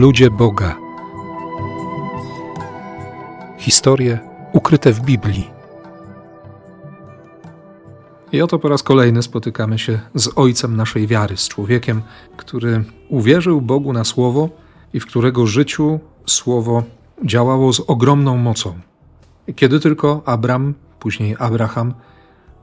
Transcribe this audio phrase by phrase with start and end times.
[0.00, 0.76] Ludzie Boga.
[3.58, 4.18] Historie
[4.52, 5.50] ukryte w Biblii.
[8.32, 12.02] I oto po raz kolejny spotykamy się z ojcem naszej wiary, z człowiekiem,
[12.36, 14.48] który uwierzył Bogu na słowo
[14.92, 16.82] i w którego życiu słowo
[17.24, 18.78] działało z ogromną mocą.
[19.56, 21.94] Kiedy tylko Abram, później Abraham,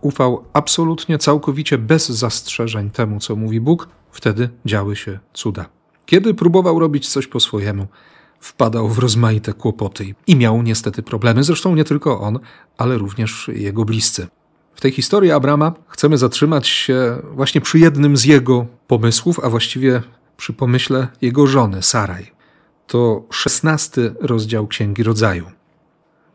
[0.02, 5.77] ufał absolutnie, całkowicie bez zastrzeżeń temu, co mówi Bóg, wtedy działy się cuda.
[6.08, 7.88] Kiedy próbował robić coś po swojemu,
[8.40, 12.40] wpadał w rozmaite kłopoty i miał niestety problemy, zresztą nie tylko on,
[12.78, 14.28] ale również jego bliscy.
[14.76, 20.02] W tej historii Abrama chcemy zatrzymać się właśnie przy jednym z jego pomysłów, a właściwie
[20.38, 22.32] przy pomyśle jego żony, Saraj.
[22.88, 25.46] To szesnasty rozdział Księgi Rodzaju.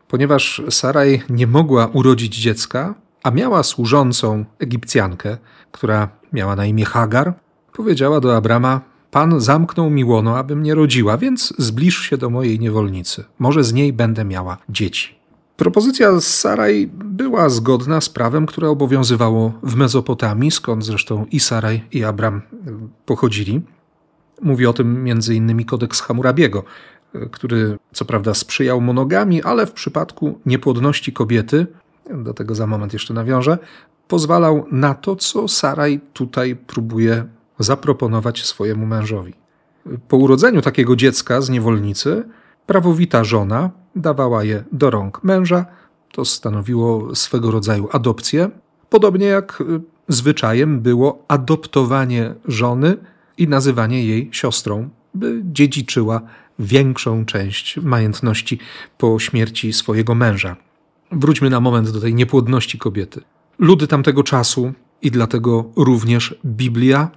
[0.07, 5.37] Ponieważ Saraj nie mogła urodzić dziecka, a miała służącą Egipcjankę,
[5.71, 7.33] która miała na imię Hagar,
[7.73, 12.59] powiedziała do Abrama: Pan zamknął mi łono, abym nie rodziła, więc zbliż się do mojej
[12.59, 13.23] niewolnicy.
[13.39, 15.15] Może z niej będę miała dzieci.
[15.57, 21.83] Propozycja z Saraj była zgodna z prawem, które obowiązywało w Mezopotamii, skąd zresztą i Saraj,
[21.91, 22.41] i Abram
[23.05, 23.61] pochodzili.
[24.41, 25.65] Mówi o tym m.in.
[25.65, 26.63] kodeks Hammurabiego,
[27.31, 31.67] który co prawda sprzyjał monogami, ale w przypadku niepłodności kobiety,
[32.13, 33.57] do tego za moment jeszcze nawiążę,
[34.07, 37.25] pozwalał na to, co Saraj tutaj próbuje
[37.59, 39.33] zaproponować swojemu mężowi.
[40.07, 42.23] Po urodzeniu takiego dziecka z niewolnicy,
[42.65, 45.65] prawowita żona dawała je do rąk męża.
[46.11, 48.49] To stanowiło swego rodzaju adopcję,
[48.89, 52.97] podobnie jak y, zwyczajem było adoptowanie żony
[53.37, 56.21] i nazywanie jej siostrą, by dziedziczyła
[56.59, 58.59] większą część majątności
[58.97, 60.55] po śmierci swojego męża.
[61.11, 63.21] Wróćmy na moment do tej niepłodności kobiety.
[63.59, 67.11] Ludy tamtego czasu i dlatego również Biblia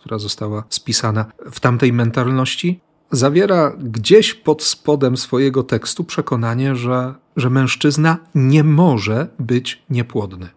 [0.00, 2.80] która została spisana w tamtej mentalności,
[3.10, 10.48] zawiera gdzieś pod spodem swojego tekstu przekonanie, że, że mężczyzna nie może być niepłodny.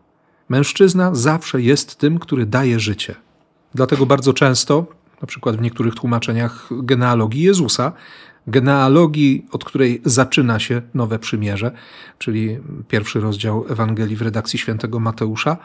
[0.49, 3.15] Mężczyzna zawsze jest tym, który daje życie.
[3.75, 4.85] Dlatego bardzo często,
[5.21, 7.91] na przykład w niektórych tłumaczeniach genealogii Jezusa,
[8.47, 11.71] genealogii, od której zaczyna się Nowe Przymierze,
[12.17, 15.57] czyli pierwszy rozdział Ewangelii w redakcji świętego Mateusza,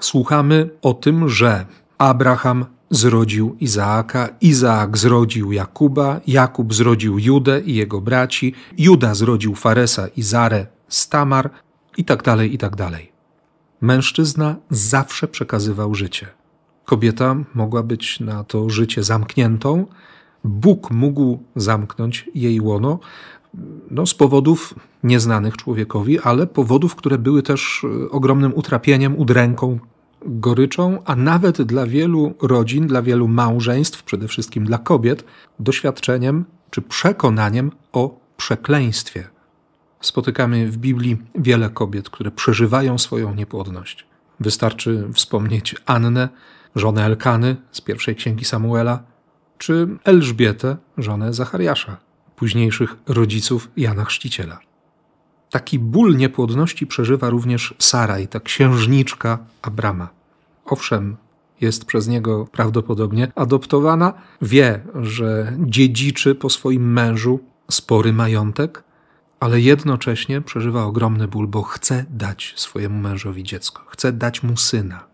[0.00, 1.66] słuchamy o tym, że
[1.98, 10.08] Abraham zrodził Izaaka, Izaak zrodził Jakuba, Jakub zrodził Judę i jego braci, Juda zrodził Faresa
[10.16, 11.50] i Zarę z Tamar
[11.96, 13.12] i tak dalej, i tak dalej.
[13.80, 16.26] Mężczyzna zawsze przekazywał życie.
[16.84, 19.86] Kobieta mogła być na to życie zamkniętą,
[20.44, 22.98] Bóg mógł zamknąć jej łono
[23.90, 29.78] no, z powodów nieznanych człowiekowi, ale powodów, które były też ogromnym utrapieniem, udręką
[30.26, 35.24] goryczą, a nawet dla wielu rodzin, dla wielu małżeństw, przede wszystkim dla kobiet,
[35.60, 39.28] doświadczeniem czy przekonaniem o przekleństwie.
[40.00, 44.06] Spotykamy w Biblii wiele kobiet, które przeżywają swoją niepłodność.
[44.40, 46.28] Wystarczy wspomnieć Annę,
[46.74, 49.02] żonę Elkany z pierwszej księgi Samuela,
[49.58, 51.96] czy Elżbietę, żonę Zachariasza,
[52.36, 54.58] późniejszych rodziców Jana Chrzciciela.
[55.56, 60.08] Taki ból niepłodności przeżywa również Saraj, ta księżniczka Abrama.
[60.64, 61.16] Owszem,
[61.60, 64.12] jest przez niego prawdopodobnie adoptowana,
[64.42, 67.40] wie, że dziedziczy po swoim mężu
[67.70, 68.84] spory majątek,
[69.40, 75.04] ale jednocześnie przeżywa ogromny ból, bo chce dać swojemu mężowi dziecko, chce dać mu syna.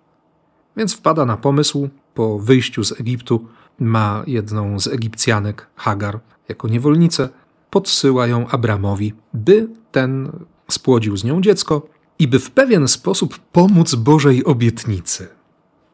[0.77, 3.49] Więc wpada na pomysł, po wyjściu z Egiptu
[3.81, 7.29] ma jedną z Egipcjanek, Hagar, jako niewolnicę,
[7.73, 10.33] podsyła ją Abramowi, by ten
[10.69, 11.87] spłodził z nią dziecko
[12.19, 15.29] i by w pewien sposób pomóc Bożej obietnicy.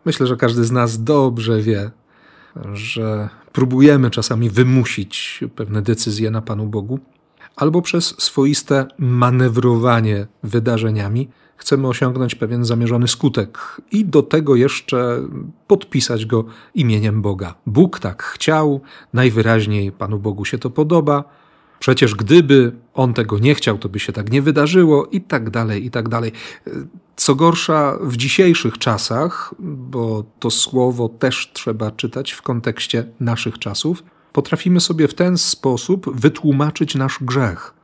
[0.04, 1.90] Myślę, że każdy z nas dobrze wie,
[2.72, 6.98] że próbujemy czasami wymusić pewne decyzje na Panu Bogu,
[7.56, 15.20] albo przez swoiste manewrowanie wydarzeniami chcemy osiągnąć pewien zamierzony skutek i do tego jeszcze
[15.66, 16.44] podpisać go
[16.74, 17.54] imieniem Boga.
[17.66, 18.80] Bóg tak chciał,
[19.12, 21.37] najwyraźniej Panu Bogu się to podoba,
[21.78, 25.86] Przecież gdyby on tego nie chciał, to by się tak nie wydarzyło, i tak dalej,
[25.86, 26.32] i tak dalej.
[27.16, 34.02] Co gorsza, w dzisiejszych czasach, bo to słowo też trzeba czytać w kontekście naszych czasów,
[34.32, 37.74] potrafimy sobie w ten sposób wytłumaczyć nasz grzech,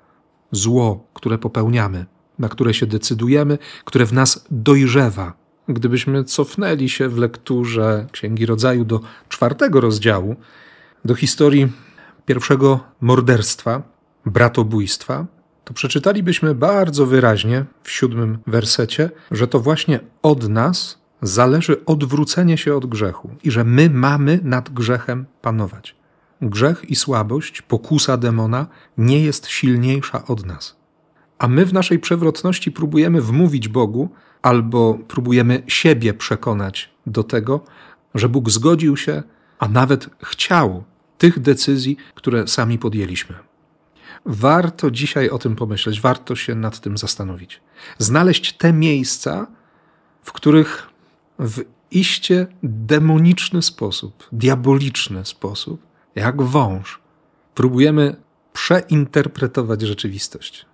[0.51, 2.07] zło, które popełniamy,
[2.39, 5.33] na które się decydujemy, które w nas dojrzewa.
[5.69, 10.37] Gdybyśmy cofnęli się w lekturze Księgi Rodzaju do czwartego rozdziału,
[11.05, 11.69] do historii
[12.27, 13.83] pierwszego morderstwa,
[14.27, 15.27] bratobójstwa,
[15.65, 22.75] to przeczytalibyśmy bardzo wyraźnie w siódmym wersecie, że to właśnie od nas zależy odwrócenie się
[22.75, 25.97] od grzechu i że my mamy nad grzechem panować.
[26.43, 28.67] grzech i słabość, pokusa demona
[28.99, 30.77] nie jest silniejsza od nas.
[31.39, 34.09] A my w naszej przewrotności próbujemy wmówić Bogu,
[34.43, 37.65] albo próbujemy siebie przekonać do tego,
[38.15, 39.23] że Bóg zgodził się,
[39.59, 40.85] a nawet chciał
[41.19, 43.37] tych decyzji, które sami podjęliśmy.
[44.27, 47.61] Warto dzisiaj o tym pomyśleć, warto się nad tym zastanowić.
[47.99, 49.47] Znaleźć te miejsca,
[50.23, 50.89] w których
[51.39, 55.83] w iście demoniczny sposób, diaboliczny sposób,
[56.15, 57.01] jak wąż,
[57.55, 58.17] próbujemy
[58.53, 60.67] przeinterpretować rzeczywistość.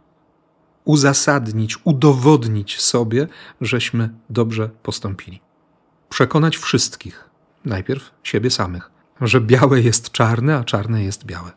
[0.85, 3.27] Uzasadnić, udowodnić sobie,
[3.61, 5.41] żeśmy dobrze postąpili.
[6.09, 7.31] Przekonać wszystkich,
[7.65, 11.51] najpierw siebie samych, że białe jest czarne, a czarne jest białe.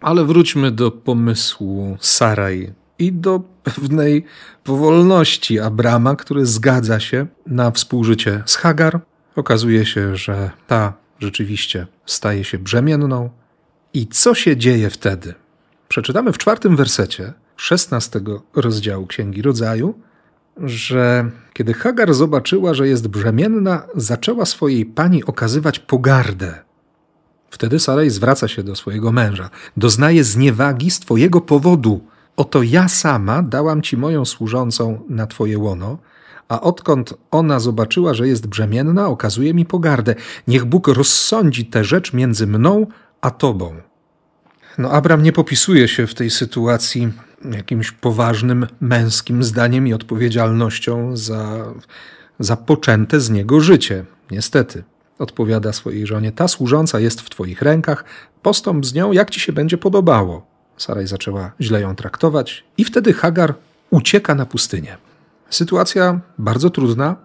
[0.00, 4.24] Ale wróćmy do pomysłu Saraj i do pewnej
[4.64, 9.00] powolności Abrama, który zgadza się na współżycie z Hagar.
[9.36, 13.30] Okazuje się, że ta rzeczywiście staje się brzemienną.
[13.94, 15.34] I co się dzieje wtedy?
[15.88, 19.94] Przeczytamy w czwartym wersecie szesnastego rozdziału Księgi Rodzaju,
[20.56, 26.71] że kiedy Hagar zobaczyła, że jest brzemienna, zaczęła swojej pani okazywać pogardę.
[27.52, 29.50] Wtedy Sarai zwraca się do swojego męża.
[29.76, 32.00] Doznaje zniewagi z twojego powodu.
[32.36, 35.98] Oto ja sama dałam ci moją służącą na twoje łono,
[36.48, 40.14] a odkąd ona zobaczyła, że jest brzemienna, okazuje mi pogardę.
[40.48, 42.86] Niech Bóg rozsądzi tę rzecz między mną
[43.20, 43.74] a tobą.
[44.78, 47.12] No, Abram nie popisuje się w tej sytuacji
[47.50, 51.64] jakimś poważnym męskim zdaniem i odpowiedzialnością za,
[52.38, 54.04] za poczęte z niego życie.
[54.30, 54.84] Niestety,
[55.22, 58.04] odpowiada swojej żonie: Ta służąca jest w twoich rękach,
[58.42, 60.46] postąp z nią, jak ci się będzie podobało.
[60.76, 63.54] Saraj zaczęła źle ją traktować, i wtedy Hagar
[63.90, 64.96] ucieka na pustynię.
[65.50, 67.16] Sytuacja bardzo trudna.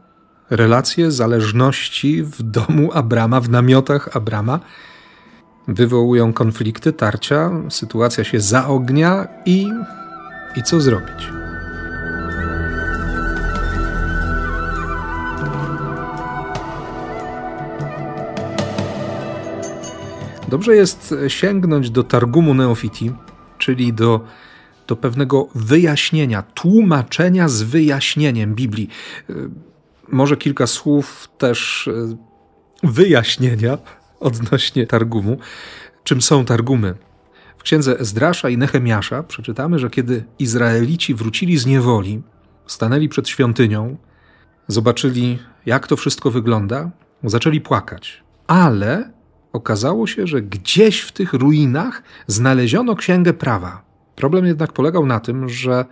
[0.49, 4.59] Relacje zależności w domu Abrama, w namiotach Abrama
[5.67, 9.67] wywołują konflikty, tarcia, sytuacja się zaognia i,
[10.55, 11.36] i co zrobić?
[20.47, 23.11] Dobrze jest sięgnąć do Targumu Neofiti,
[23.57, 24.21] czyli do
[24.87, 28.89] do pewnego wyjaśnienia, tłumaczenia z wyjaśnieniem Biblii.
[29.29, 29.49] Y,
[30.07, 32.17] może kilka słów też y,
[32.83, 33.77] wyjaśnienia
[34.19, 35.37] odnośnie Targumu.
[36.03, 36.95] Czym są Targumy?
[37.57, 42.21] W księdze Ezdrasza i Nehemiasza przeczytamy, że kiedy Izraelici wrócili z niewoli,
[42.67, 43.97] stanęli przed świątynią,
[44.67, 46.91] zobaczyli, jak to wszystko wygląda,
[47.23, 48.23] zaczęli płakać.
[48.47, 49.11] Ale
[49.57, 53.81] okazało się, że gdzieś w tych ruinach znaleziono księgę prawa.
[54.15, 55.85] Problem jednak polegał na tym, że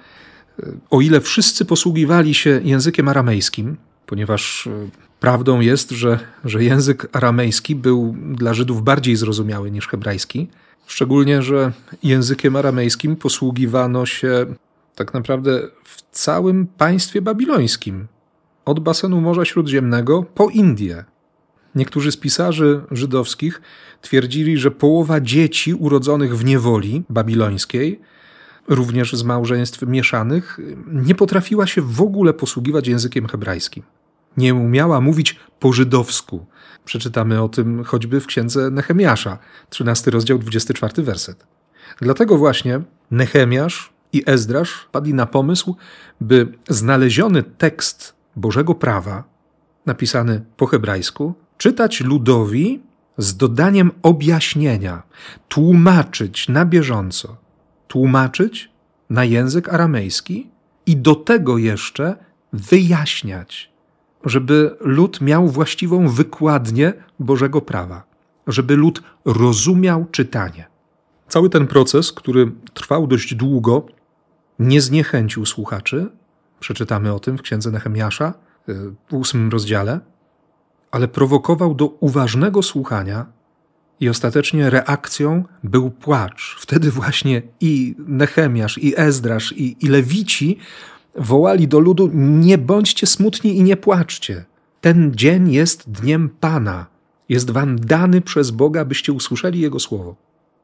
[0.60, 4.72] e, o ile wszyscy posługiwali się językiem aramejskim, ponieważ e,
[5.20, 10.48] prawdą jest, że, że język aramejski był dla Żydów bardziej zrozumiały niż hebrajski,
[10.88, 11.72] szczególnie, że
[12.04, 14.46] językiem aramejskim posługiwano się
[14.96, 18.08] tak naprawdę w całym państwie babilońskim,
[18.66, 21.04] od basenu Morza Śródziemnego po Indię.
[21.76, 23.62] Niektórzy z pisarzy żydowskich
[24.02, 28.02] twierdzili, że połowa dzieci urodzonych w niewoli babilońskiej
[28.68, 33.84] również z małżeństw mieszanych, nie potrafiła się w ogóle posługiwać językiem hebrajskim.
[34.38, 36.46] Nie umiała mówić po żydowsku.
[36.86, 39.38] Przeczytamy o tym choćby w księdze Nehemiasza,
[39.70, 41.46] 13 rozdział, 24 werset.
[42.02, 45.76] Dlatego właśnie Nehemiasz i Ezdrasz padli na pomysł,
[46.22, 49.24] by znaleziony tekst Bożego Prawa,
[49.86, 52.82] napisany po hebrajsku, czytać ludowi
[53.18, 55.04] z dodaniem objaśnienia,
[55.48, 57.38] tłumaczyć na bieżąco,
[57.88, 58.72] tłumaczyć
[59.10, 60.50] na język aramejski
[60.86, 62.16] i do tego jeszcze
[62.54, 63.72] wyjaśniać,
[64.26, 68.04] żeby lud miał właściwą wykładnię Bożego prawa,
[68.48, 70.68] żeby lud rozumiał czytanie.
[71.28, 73.86] Cały ten proces, który trwał dość długo,
[74.60, 76.10] nie zniechęcił słuchaczy.
[76.60, 78.34] Przeczytamy o tym w księdze Nehemiasza
[79.10, 80.00] w ósmym rozdziale,
[80.96, 83.26] ale prowokował do uważnego słuchania
[84.00, 86.56] i ostatecznie reakcją był płacz.
[86.60, 90.58] Wtedy właśnie i Nechemiasz, i Ezdrasz, i, i Lewici
[91.16, 94.46] wołali do ludu: Nie bądźcie smutni i nie płaczcie.
[94.82, 96.86] Ten dzień jest dniem Pana.
[97.30, 100.16] Jest wam dany przez Boga, byście usłyszeli Jego słowo.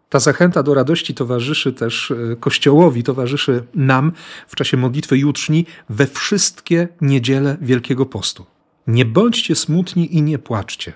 [0.09, 4.11] Ta zachęta do radości towarzyszy też e, Kościołowi, towarzyszy nam
[4.47, 8.45] w czasie modlitwy jutrzni we wszystkie niedziele Wielkiego Postu.
[8.87, 10.93] Nie bądźcie smutni i nie płaczcie.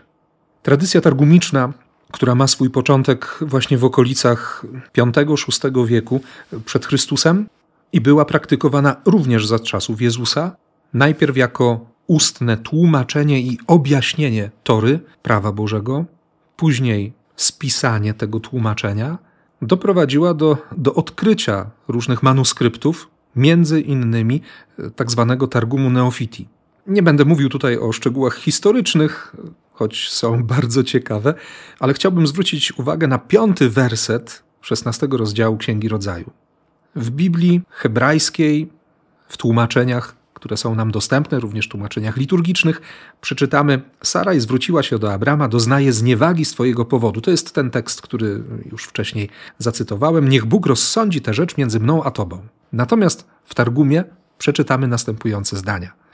[0.64, 1.74] Tradycja targumiczna
[2.12, 4.66] która ma swój początek właśnie w okolicach
[4.98, 6.22] V-VI wieku
[6.66, 7.48] przed Chrystusem
[7.94, 10.56] i była praktykowana również za czasów Jezusa,
[10.94, 16.06] najpierw jako ustne tłumaczenie i objaśnienie Tory, prawa Bożego,
[16.56, 19.18] później spisanie tego tłumaczenia
[19.62, 24.42] doprowadziła do, do odkrycia różnych manuskryptów, między innymi
[24.80, 26.48] e, tak zwanego Targumu Neofiti.
[26.88, 29.36] Nie będę mówił tutaj o szczegółach historycznych,
[29.74, 31.34] choć są bardzo ciekawe,
[31.80, 36.32] ale chciałbym zwrócić uwagę na piąty werset 16 rozdziału Księgi Rodzaju.
[36.96, 38.70] W Biblii hebrajskiej,
[39.28, 42.82] w tłumaczeniach, które są nam dostępne, również w tłumaczeniach liturgicznych,
[43.22, 47.22] przeczytamy: Saraj zwróciła się do Abrama, doznaje zniewagi z Twojego powodu.
[47.22, 50.30] To jest ten tekst, który już wcześniej zacytowałem.
[50.30, 52.48] Niech Bóg rozsądzi tę rzecz między mną a Tobą.
[52.74, 54.04] Natomiast w Targumie
[54.38, 56.05] przeczytamy następujące zdania.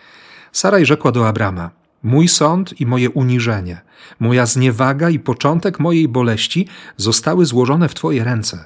[0.52, 1.70] Saraj rzekła do Abrama:
[2.04, 3.82] Mój sąd i moje uniżenie,
[4.20, 6.68] moja zniewaga i początek mojej boleści
[6.98, 8.66] zostały złożone w Twoje ręce.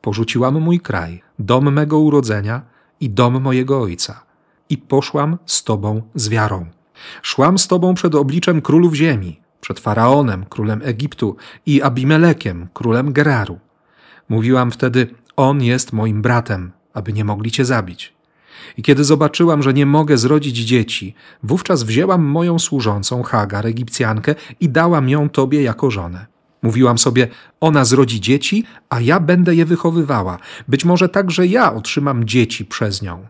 [0.00, 2.62] Porzuciłam mój kraj, dom mego urodzenia
[3.00, 4.22] i dom mojego ojca,
[4.70, 6.66] i poszłam z Tobą z wiarą.
[7.22, 13.58] Szłam z Tobą przed obliczem królów ziemi, przed Faraonem, królem Egiptu, i Abimelekiem, królem Geraru.
[14.28, 18.17] Mówiłam wtedy: On jest moim bratem, aby nie mogli Cię zabić.
[18.76, 24.68] I kiedy zobaczyłam, że nie mogę zrodzić dzieci, wówczas wzięłam moją służącą Hagar, Egipcjankę, i
[24.68, 26.26] dałam ją tobie jako żonę.
[26.62, 27.28] Mówiłam sobie,
[27.60, 30.38] ona zrodzi dzieci, a ja będę je wychowywała.
[30.68, 33.26] Być może także ja otrzymam dzieci przez nią.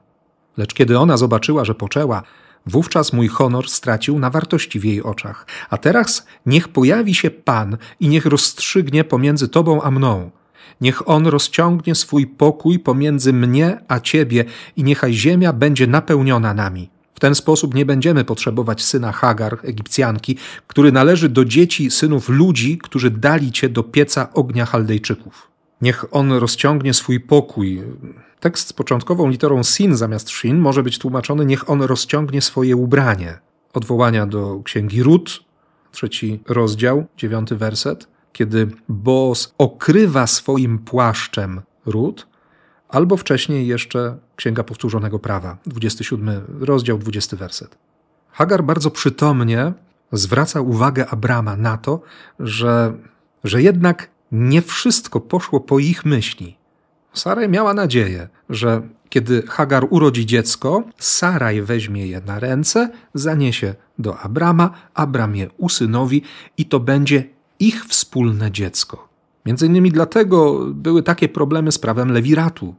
[0.56, 2.23] Lecz kiedy ona zobaczyła, że poczęła,
[2.66, 5.47] wówczas mój honor stracił na wartości w jej oczach.
[5.70, 10.30] A teraz niech pojawi się Pan i niech rozstrzygnie pomiędzy tobą a mną.
[10.80, 14.44] Niech On rozciągnie swój pokój pomiędzy mnie a Ciebie
[14.76, 16.90] i niechaj ziemia będzie napełniona nami.
[17.14, 22.78] W ten sposób nie będziemy potrzebować syna Hagar, Egipcjanki, który należy do dzieci synów ludzi,
[22.78, 25.50] którzy dali Cię do pieca ognia Chaldejczyków.
[25.80, 27.82] Niech On rozciągnie swój pokój.
[28.40, 33.38] Tekst z początkową literą sin zamiast shin może być tłumaczony niech On rozciągnie swoje ubranie.
[33.75, 35.44] Odwołania do księgi Rut,
[35.92, 42.26] trzeci rozdział, dziewiąty werset kiedy Boaz okrywa swoim płaszczem ród,
[42.88, 47.78] albo wcześniej jeszcze Księga Powtórzonego Prawa, 27 rozdział, 20 werset.
[48.30, 49.73] Hagar bardzo przytomnie
[50.12, 52.00] zwraca uwagę Abrama na to,
[52.40, 52.92] że,
[53.44, 56.56] że jednak nie wszystko poszło po ich myśli.
[57.12, 64.18] Saraj miała nadzieję, że kiedy Hagar urodzi dziecko, Saraj weźmie je na ręce, zaniesie do
[64.18, 66.23] Abrama, Abram je usynowi
[66.58, 67.25] i to będzie
[67.60, 69.08] ich wspólne dziecko.
[69.46, 72.74] Między innymi dlatego były takie problemy z prawem lewiratu,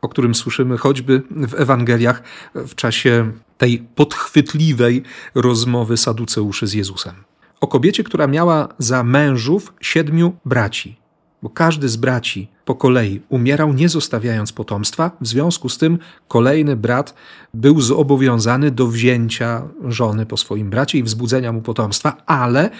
[0.00, 2.22] o którym słyszymy choćby w Ewangeliach
[2.54, 5.02] w czasie tej podchwytliwej
[5.34, 7.14] rozmowy Saduceuszy z Jezusem.
[7.60, 10.96] O kobiecie, która miała za mężów siedmiu braci,
[11.42, 15.10] bo każdy z braci po kolei umierał, nie zostawiając potomstwa.
[15.20, 17.14] W związku z tym kolejny brat
[17.54, 22.70] był zobowiązany do wzięcia żony po swoim bracie i wzbudzenia mu potomstwa, ale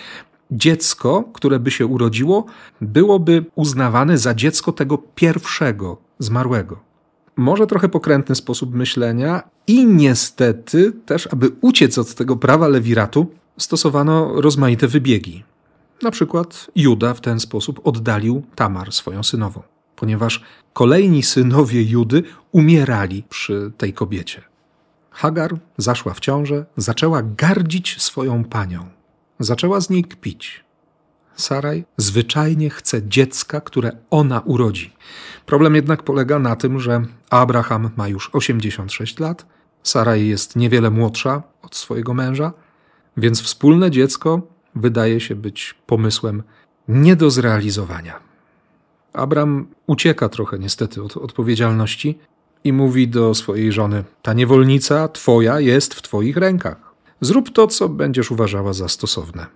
[0.53, 2.45] dziecko, które by się urodziło,
[2.81, 6.79] byłoby uznawane za dziecko tego pierwszego zmarłego.
[7.37, 13.27] Może trochę pokrętny sposób myślenia, i niestety też, aby uciec od tego prawa lewiratu,
[13.59, 15.45] stosowano rozmaite wybiegi.
[16.03, 19.63] Na przykład Juda w ten sposób oddalił Tamar, swoją synową,
[19.97, 24.43] ponieważ kolejni synowie Judy umierali przy tej kobiecie.
[25.11, 29.00] Hagar zaszła w ciążę, zaczęła gardzić swoją panią.
[29.41, 30.65] Zaczęła z niej kpić.
[31.37, 34.93] Saraj zwyczajnie chce dziecka, które ona urodzi.
[35.47, 39.47] Problem jednak polega na tym, że Abraham ma już 86 lat,
[39.83, 42.53] Saraj jest niewiele młodsza od swojego męża,
[43.17, 44.43] więc wspólne dziecko
[44.75, 46.43] wydaje się być pomysłem
[46.89, 48.21] nie do zrealizowania.
[49.13, 52.19] Abram ucieka trochę niestety od odpowiedzialności
[52.65, 56.90] i mówi do swojej żony: Ta niewolnica twoja jest w twoich rękach.
[57.21, 59.47] Zrób to, co będziesz uważała za stosowne.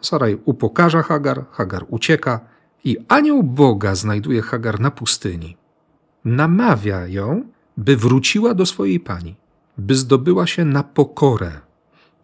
[0.00, 2.40] Saraj upokarza Hagar, Hagar ucieka
[2.84, 5.56] i anioł Boga znajduje Hagar na pustyni.
[6.24, 7.42] Namawia ją,
[7.76, 9.36] by wróciła do swojej pani,
[9.78, 11.60] by zdobyła się na pokorę.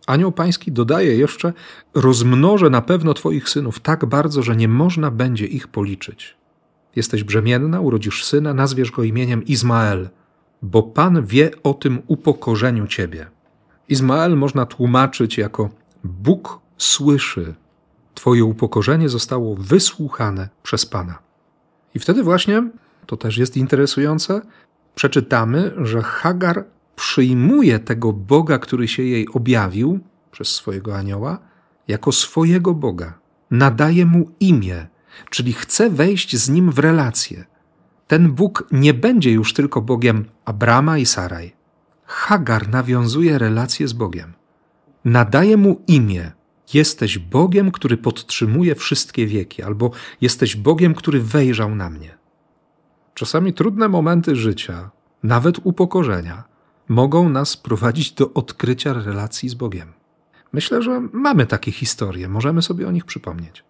[0.06, 1.52] Anioł pański dodaje jeszcze:
[1.94, 6.36] Rozmnożę na pewno twoich synów tak bardzo, że nie można będzie ich policzyć.
[6.96, 10.08] Jesteś brzemienna, urodzisz syna, nazwiesz go imieniem Izmael,
[10.62, 13.26] bo Pan wie o tym upokorzeniu ciebie.
[13.88, 15.70] Izmael można tłumaczyć jako
[16.04, 17.54] Bóg słyszy,
[18.18, 21.18] Twoje upokorzenie zostało wysłuchane przez Pana.
[21.94, 22.70] I wtedy właśnie,
[23.06, 24.40] to też jest interesujące,
[24.94, 26.64] przeczytamy, że Hagar
[26.96, 31.38] przyjmuje tego Boga, który się jej objawił przez swojego anioła,
[31.88, 33.18] jako swojego Boga.
[33.50, 34.86] Nadaje mu imię,
[35.30, 37.44] czyli chce wejść z nim w relację.
[38.06, 41.57] Ten Bóg nie będzie już tylko Bogiem Abrama i Saraj.
[42.08, 44.32] Hagar nawiązuje relację z Bogiem.
[45.04, 46.32] Nadaje mu imię,
[46.74, 52.18] Jesteś Bogiem, który podtrzymuje wszystkie wieki, albo jesteś Bogiem, który wejrzał na mnie.
[53.14, 54.90] Czasami trudne momenty życia,
[55.22, 56.44] nawet upokorzenia,
[56.88, 59.92] mogą nas prowadzić do odkrycia relacji z Bogiem.
[60.52, 63.64] Myślę, że mamy takie historie, możemy sobie o nich przypomnieć.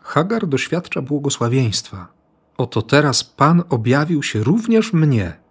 [0.00, 2.08] Hagar doświadcza błogosławieństwa.
[2.56, 5.43] Oto teraz Pan objawił się również mnie,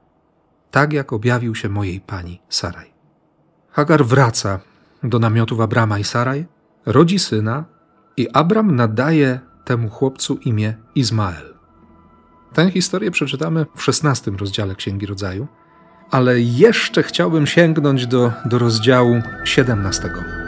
[0.73, 2.93] tak jak objawił się mojej pani Saraj.
[3.71, 4.59] Hagar wraca
[5.03, 6.45] do namiotów Abrama i Saraj,
[6.85, 7.65] rodzi syna
[8.17, 11.53] i Abram nadaje temu chłopcu imię Izmael.
[12.53, 15.47] Tę historię przeczytamy w szesnastym rozdziale Księgi Rodzaju,
[16.11, 20.42] ale jeszcze chciałbym sięgnąć do, do rozdziału siedemnastego.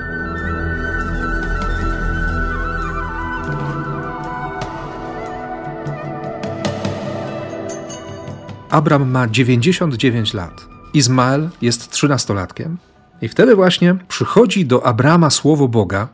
[8.76, 10.68] Abram ma 99 lat.
[10.94, 12.78] Izmael jest trzynastolatkiem.
[13.22, 16.08] I wtedy właśnie przychodzi do Abrama słowo Boga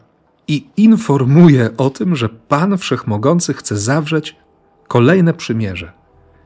[0.48, 4.36] i informuje o tym, że Pan Wszechmogący chce zawrzeć
[4.88, 5.92] kolejne przymierze.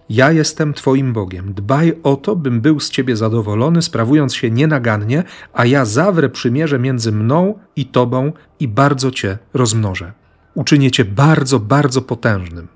[0.09, 1.53] Ja jestem Twoim Bogiem.
[1.53, 6.79] Dbaj o to, bym był z Ciebie zadowolony, sprawując się nienagannie, a ja zawrę przymierze
[6.79, 10.13] między mną i Tobą i bardzo Cię rozmnożę.
[10.53, 12.67] Uczynię Cię bardzo, bardzo potężnym.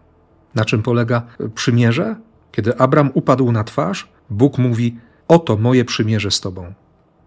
[0.55, 1.21] Na czym polega
[1.55, 2.15] przymierze?
[2.51, 6.73] Kiedy Abram upadł na twarz, Bóg mówi: Oto moje przymierze z Tobą.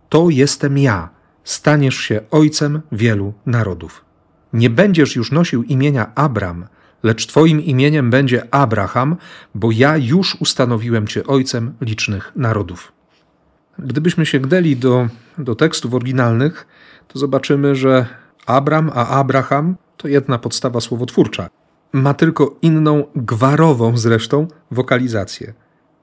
[0.09, 1.09] To jestem ja.
[1.45, 4.05] Staniesz się ojcem wielu narodów.
[4.53, 6.67] Nie będziesz już nosił imienia Abram,
[7.03, 9.17] lecz Twoim imieniem będzie Abraham,
[9.55, 12.93] bo ja już ustanowiłem Cię ojcem licznych narodów.
[13.79, 16.67] Gdybyśmy sięgnęli do, do tekstów oryginalnych,
[17.09, 18.07] to zobaczymy, że
[18.47, 21.49] Abram a Abraham to jedna podstawa słowotwórcza.
[21.93, 25.53] Ma tylko inną, gwarową zresztą, wokalizację.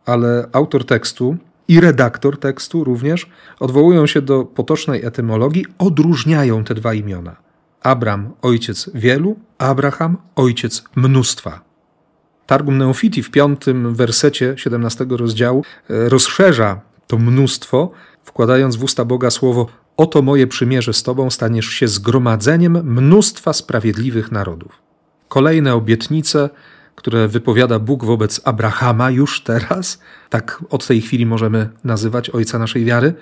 [0.06, 3.30] Ale autor tekstu i redaktor tekstu również
[3.60, 7.36] odwołują się do potocznej etymologii, odróżniają te dwa imiona.
[7.82, 11.62] Abram, ojciec wielu, Abraham, ojciec mnóstwa.
[12.46, 17.92] Targum Neofiti w piątym wersecie 17 rozdziału e, rozszerza to mnóstwo,
[18.24, 24.32] wkładając w usta Boga słowo Oto moje przymierze z Tobą, staniesz się zgromadzeniem mnóstwa sprawiedliwych
[24.32, 24.89] narodów.
[25.30, 26.50] Kolejne obietnice,
[26.96, 32.86] które wypowiada Bóg wobec Abrahama już teraz, tak od tej chwili możemy nazywać ojca naszej
[32.86, 33.14] wiary,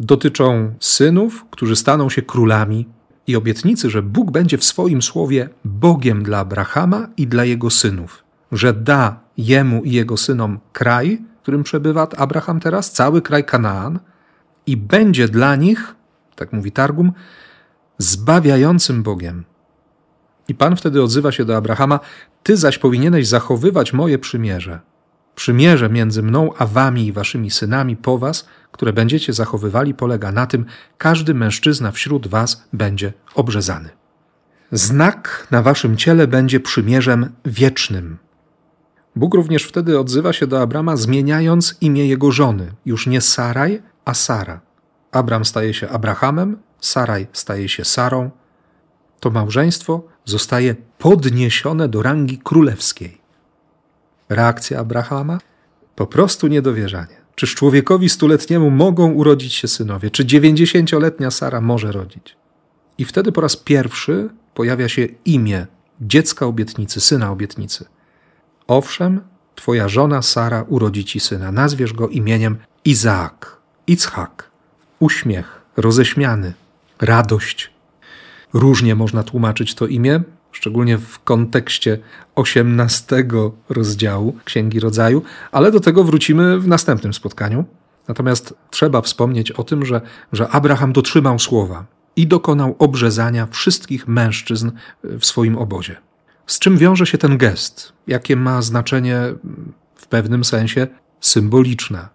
[0.00, 2.88] dotyczą synów, którzy staną się królami
[3.26, 8.24] i obietnicy, że Bóg będzie w swoim słowie Bogiem dla Abrahama i dla jego synów,
[8.52, 13.98] że da jemu i jego synom kraj, w którym przebywa Abraham teraz, cały kraj Kanaan,
[14.66, 15.94] i będzie dla nich,
[16.36, 17.12] tak mówi Targum,
[17.98, 19.44] zbawiającym Bogiem.
[20.48, 22.00] I Pan wtedy odzywa się do Abrahama:
[22.42, 24.80] Ty zaś powinieneś zachowywać moje przymierze.
[25.34, 30.46] Przymierze między mną a wami i waszymi synami po was, które będziecie zachowywali, polega na
[30.46, 30.64] tym,
[30.98, 33.88] każdy mężczyzna wśród was będzie obrzezany.
[34.72, 38.18] Znak na waszym ciele będzie przymierzem wiecznym.
[39.16, 44.14] Bóg również wtedy odzywa się do Abrama, zmieniając imię jego żony, już nie Saraj, a
[44.14, 44.60] Sara.
[45.12, 48.30] Abram staje się Abrahamem, Saraj staje się Sarą.
[49.20, 53.18] To małżeństwo zostaje podniesione do rangi królewskiej.
[54.28, 55.38] Reakcja Abrahama?
[55.96, 57.16] Po prostu niedowierzanie.
[57.34, 60.10] Czyż człowiekowi stuletniemu mogą urodzić się synowie?
[60.10, 62.36] Czy dziewięćdziesięcioletnia Sara może rodzić?
[62.98, 65.66] I wtedy po raz pierwszy pojawia się imię
[66.00, 67.84] dziecka obietnicy, syna obietnicy.
[68.66, 69.20] Owszem,
[69.54, 71.52] twoja żona Sara urodzi ci syna.
[71.52, 74.50] Nazwiesz go imieniem Izaak, Ichak,
[75.00, 76.52] uśmiech, roześmiany,
[77.00, 77.70] radość.
[78.52, 81.98] Różnie można tłumaczyć to imię, szczególnie w kontekście
[82.34, 87.64] osiemnastego rozdziału Księgi Rodzaju, ale do tego wrócimy w następnym spotkaniu.
[88.08, 90.00] Natomiast trzeba wspomnieć o tym, że,
[90.32, 94.70] że Abraham dotrzymał słowa i dokonał obrzezania wszystkich mężczyzn
[95.04, 95.96] w swoim obozie.
[96.46, 97.92] Z czym wiąże się ten gest?
[98.06, 99.20] Jakie ma znaczenie
[99.94, 100.86] w pewnym sensie
[101.20, 102.08] symboliczne?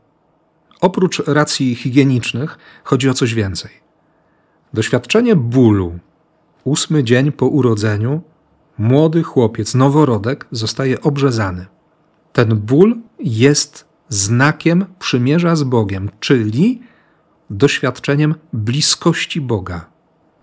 [0.81, 3.71] Oprócz racji higienicznych chodzi o coś więcej.
[4.73, 5.99] Doświadczenie bólu,
[6.63, 8.21] ósmy dzień po urodzeniu,
[8.77, 11.65] młody chłopiec, noworodek zostaje obrzezany.
[12.33, 16.81] Ten ból jest znakiem przymierza z Bogiem, czyli
[17.49, 19.93] doświadczeniem bliskości Boga.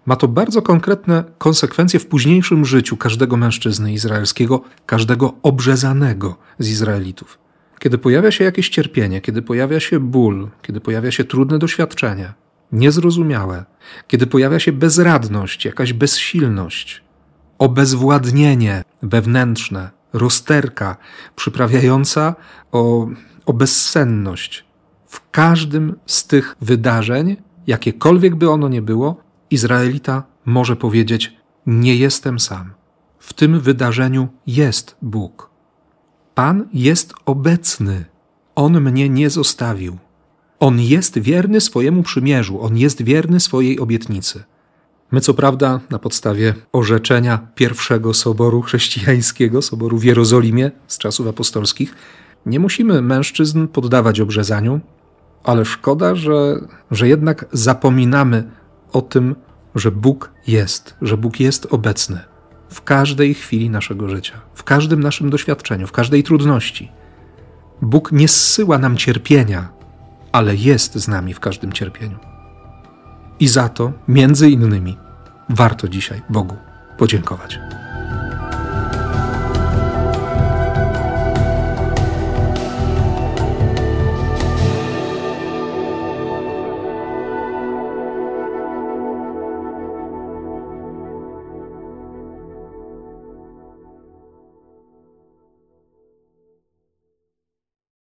[0.06, 7.38] Ma to bardzo konkretne konsekwencje w późniejszym życiu każdego mężczyzny izraelskiego, każdego obrzezanego z Izraelitów.
[7.78, 12.32] Kiedy pojawia się jakieś cierpienie, kiedy pojawia się ból, kiedy pojawia się trudne doświadczenie,
[12.72, 13.64] niezrozumiałe,
[14.08, 17.02] kiedy pojawia się bezradność, jakaś bezsilność,
[17.58, 20.96] obezwładnienie wewnętrzne, rozterka
[21.36, 22.34] przyprawiająca
[22.72, 23.08] o,
[23.46, 24.64] o bezsenność.
[25.06, 29.16] W każdym z tych wydarzeń, jakiekolwiek by ono nie było,
[29.50, 32.72] Izraelita może powiedzieć: Nie jestem sam.
[33.18, 35.50] W tym wydarzeniu jest Bóg.
[36.34, 38.04] Pan jest obecny.
[38.54, 39.98] On mnie nie zostawił.
[40.60, 44.44] On jest wierny swojemu przymierzu, on jest wierny swojej obietnicy.
[45.10, 51.94] My, co prawda, na podstawie orzeczenia pierwszego soboru chrześcijańskiego, soboru w Jerozolimie z czasów apostolskich,
[52.46, 54.80] nie musimy mężczyzn poddawać obrzezaniu,
[55.44, 58.50] ale szkoda, że, że jednak zapominamy
[58.92, 59.34] o tym,
[59.74, 62.20] że Bóg jest, że Bóg jest obecny
[62.68, 66.92] w każdej chwili naszego życia, w każdym naszym doświadczeniu, w każdej trudności.
[67.82, 69.79] Bóg nie zsyła nam cierpienia,
[70.32, 72.18] ale jest z nami w każdym cierpieniu.
[73.40, 74.98] I za to, między innymi,
[75.48, 76.56] warto dzisiaj Bogu
[76.98, 77.58] podziękować.